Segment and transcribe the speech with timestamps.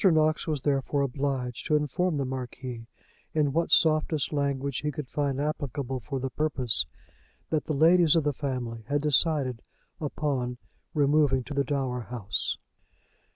[0.03, 2.87] Knox was therefore obliged to inform the Marquis
[3.35, 6.87] in what softest language he could find applicable for the purpose
[7.51, 9.61] that the ladies of the family had decided
[9.99, 10.57] upon
[10.95, 12.57] removing to the dower house.